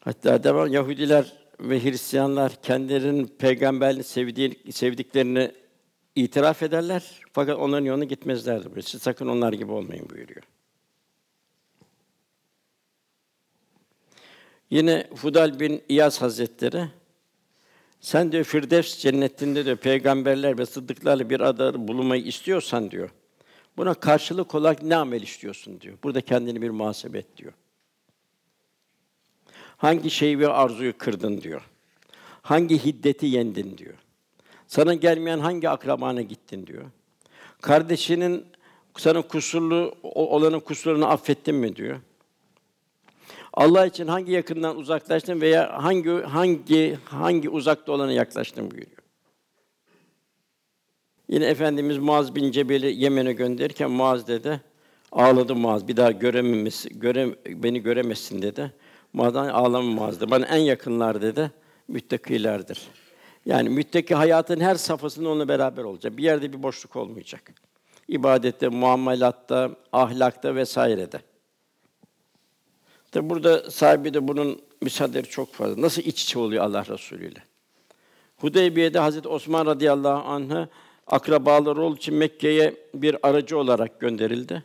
[0.00, 5.52] Hatta devam Yahudiler ve Hristiyanlar kendilerinin peygamberini sevdiği, sevdiklerini
[6.14, 8.04] itiraf ederler fakat onların yoluna.
[8.10, 8.82] Buyuruyor.
[8.82, 10.42] Siz sakın onlar gibi olmayın buyuruyor.
[14.70, 16.88] Yine Fudal bin İyaz Hazretleri
[18.02, 23.10] sen diyor Firdevs cennetinde diyor peygamberler ve sıddıklarla bir adada bulunmayı istiyorsan diyor.
[23.76, 25.98] Buna karşılık olarak ne amel istiyorsun diyor.
[26.04, 27.52] Burada kendini bir muhasebe et diyor.
[29.76, 31.62] Hangi şeyi ve arzuyu kırdın diyor.
[32.42, 33.94] Hangi hiddeti yendin diyor.
[34.66, 36.84] Sana gelmeyen hangi akrabana gittin diyor.
[37.60, 38.46] Kardeşinin
[38.96, 42.00] sana kusurlu olanın kusurlarını affettin mi diyor.
[43.52, 49.02] Allah için hangi yakından uzaklaştın veya hangi hangi hangi uzakta olana yaklaştın buyuruyor.
[51.28, 54.60] Yine efendimiz Muaz bin Cebel'i Yemen'e gönderirken Muaz dedi.
[55.12, 55.88] Ağladı Muaz.
[55.88, 58.72] Bir daha görememesi, göre, beni göremezsin dedi.
[59.12, 60.30] Muaz'dan ağlama Muaz'dı.
[60.30, 61.50] Bana en yakınlar dedi.
[61.88, 62.88] Müttakilerdir.
[63.46, 66.16] Yani müttaki hayatın her safhasında onunla beraber olacak.
[66.16, 67.52] Bir yerde bir boşluk olmayacak.
[68.08, 71.20] İbadette, muamelatta, ahlakta vesairede.
[73.12, 75.82] Tabi burada sahibi de bunun misalleri çok fazla.
[75.82, 77.42] Nasıl iç içe oluyor Allah Resulü ile?
[78.36, 80.68] Hudeybiye'de Hazreti Osman radıyallahu anh'ı
[81.06, 84.62] akrabaları olduğu için Mekke'ye bir aracı olarak gönderildi.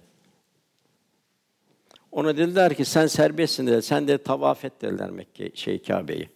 [2.11, 3.81] Ona dediler ki sen serbestsin dediler.
[3.81, 6.29] Sen de tavaf et dediler Mekke şey Kâbe'yi.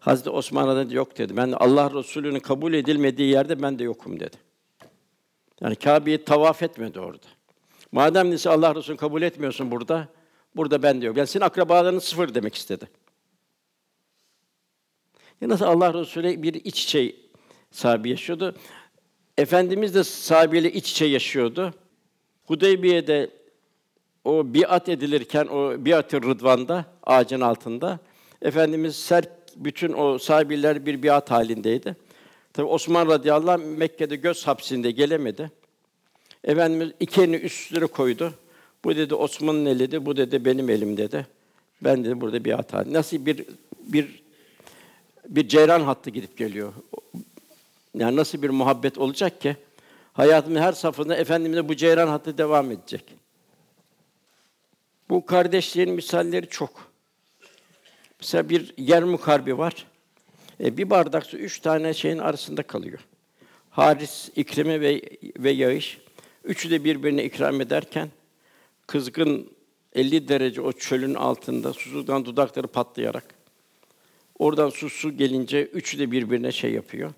[0.00, 1.36] Hazreti Osman dedi yok dedi.
[1.36, 4.36] Ben Allah Resulü'nün kabul edilmediği yerde ben de yokum dedi.
[5.60, 7.26] Yani Kâbe'yi tavaf etmedi orada.
[7.92, 10.08] Madem neyse Allah Resulü kabul etmiyorsun burada,
[10.56, 11.16] burada ben diyor.
[11.16, 12.88] Yani senin akrabaların sıfır demek istedi.
[15.40, 17.16] Ya nasıl Allah Resulü bir iç içe
[17.70, 18.56] sahibi yaşıyordu.
[19.38, 21.74] Efendimiz de sahabeyle iç içe yaşıyordu.
[22.46, 23.30] Hudeybiye'de
[24.24, 27.98] o biat edilirken o biat-ı Rıdvan'da ağacın altında
[28.42, 31.96] Efendimiz sert bütün o sahibiler bir biat halindeydi.
[32.52, 35.50] Tabi Osman radıyallahu anh Mekke'de göz hapsinde gelemedi.
[36.44, 38.32] Efendimiz iki elini üstüne koydu.
[38.84, 41.26] Bu dedi Osman'ın elidir, bu dedi benim elim dedi.
[41.82, 42.84] Ben dedi burada bir hata.
[42.86, 43.46] Nasıl bir
[43.78, 44.22] bir
[45.28, 46.72] bir ceyran hattı gidip geliyor.
[47.94, 49.56] Yani nasıl bir muhabbet olacak ki
[50.12, 53.04] hayatımın her safhasında efendimize bu ceyran hattı devam edecek.
[55.10, 56.90] Bu kardeşlerin misalleri çok.
[58.20, 59.86] Mesela bir yer mukarbi var.
[60.60, 62.98] E, bir bardak su üç tane şeyin arasında kalıyor.
[63.70, 65.02] Haris, İkrime ve
[65.38, 65.98] ve Yağış
[66.44, 68.08] üçü de birbirine ikram ederken
[68.90, 69.50] kızgın
[69.92, 73.24] 50 derece o çölün altında susuzdan dudakları patlayarak
[74.38, 77.12] oradan su su gelince üçü de birbirine şey yapıyor.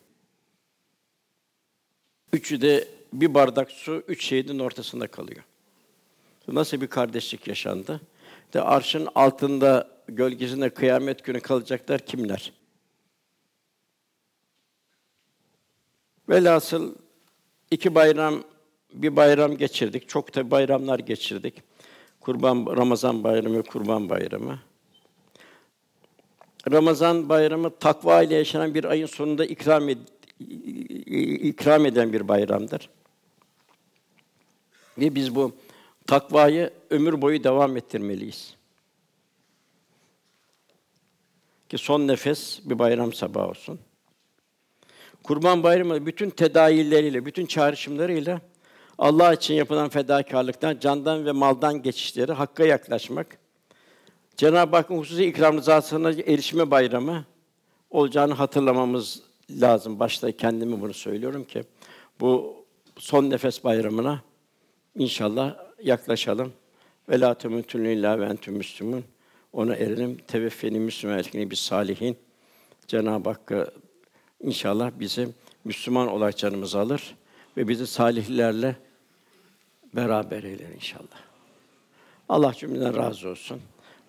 [2.32, 5.44] Üçü de bir bardak su üç şehidin ortasında kalıyor.
[6.48, 8.00] Nasıl bir kardeşlik yaşandı?
[8.54, 12.52] De arşın altında gölgesinde kıyamet günü kalacaklar kimler?
[16.28, 16.94] Velhasıl
[17.70, 18.44] iki bayram
[18.92, 20.08] bir bayram geçirdik.
[20.08, 21.54] Çok da bayramlar geçirdik.
[22.20, 24.58] Kurban Ramazan bayramı, Kurban bayramı.
[26.70, 30.08] Ramazan bayramı takva ile yaşanan bir ayın sonunda ikram ed-
[31.48, 32.90] ikram eden bir bayramdır.
[34.98, 35.52] Ve biz bu
[36.06, 38.54] takvayı ömür boyu devam ettirmeliyiz.
[41.68, 43.80] Ki son nefes bir bayram sabahı olsun.
[45.22, 48.40] Kurban Bayramı bütün tedayilleriyle, bütün çağrışımlarıyla
[49.02, 53.38] Allah için yapılan fedakarlıktan, candan ve maldan geçişleri, hakka yaklaşmak,
[54.36, 57.24] Cenab-ı Hakk'ın hususi ikram rızasına erişme bayramı
[57.90, 59.98] olacağını hatırlamamız lazım.
[59.98, 61.62] Başta kendime bunu söylüyorum ki
[62.20, 62.56] bu
[62.98, 64.22] son nefes bayramına
[64.94, 66.52] inşallah yaklaşalım.
[67.08, 69.04] Ve la temutunne illa ve entüm müslümun.
[69.52, 70.18] Ona erelim.
[70.28, 72.16] Teveffeni Müslüman elkini biz salihin.
[72.86, 73.66] Cenab-ı Hakk'a
[74.40, 75.28] inşallah bizi
[75.64, 77.14] Müslüman olarak canımızı alır
[77.56, 78.76] ve bizi salihlerle
[79.94, 81.22] beraber eyler inşallah.
[82.28, 83.60] Allah cümleden razı olsun.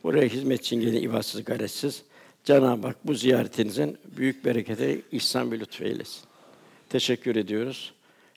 [0.03, 2.03] Buraya hizmet için gelen ibadsız, gayretsiz.
[2.43, 6.23] Cenab-ı Hak bu ziyaretinizin büyük bereketi, ihsan ve lütfu eylesin.
[6.89, 7.93] Teşekkür ediyoruz.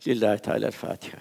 [0.06, 1.18] Lillahi Teala Fatiha.